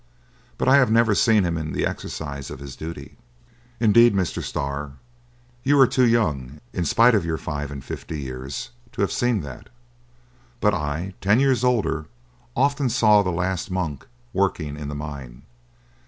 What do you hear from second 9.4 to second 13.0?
that. But I, ten years older, often